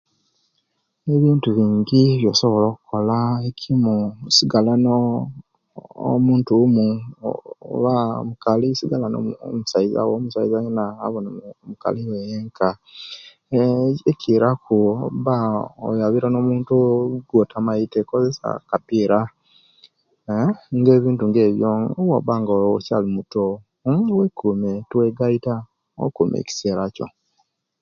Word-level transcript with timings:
Ebintu 1.15 1.47
bingi 1.57 1.99
ebyosobola 2.13 2.65
okukola 2.69 3.17
ekimo 3.49 3.93
kusigala 4.21 4.73
noo 4.83 5.15
omuntu 6.13 6.49
owumo 6.53 6.85
oba 7.73 7.93
omukali 8.21 8.67
sigara 8.77 9.07
no' 9.09 9.23
masaiza 9.59 9.99
wo 10.07 10.13
omusaiza 10.19 10.57
yena 10.65 10.85
abenga 11.05 11.21
no'mukali 11.23 12.01
wo 12.09 12.15
yenka 12.29 12.69
eeh 13.57 13.95
ekiraku 14.11 14.75
obanga 15.07 15.59
oyabirana 15.87 16.33
no'muntu 16.35 16.75
gwotamaite 17.27 17.97
okozesya 18.01 18.47
akapira 18.59 19.19
eeh 20.29 20.51
nga 20.77 20.91
ebintu 20.97 21.23
nga 21.27 21.41
ebyo 21.47 21.67
owobanga 21.99 22.51
okyali 22.75 23.07
muto 23.15 23.43
mmm 23.59 24.05
wekuume 24.19 24.71
tewegaita 24.89 25.55
okuume 26.03 26.35
ekisera 26.41 26.83
kyo. 26.95 27.07